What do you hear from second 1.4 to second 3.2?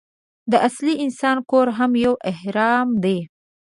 کور هم یو اهرام دی.